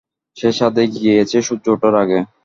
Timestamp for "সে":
0.37-0.49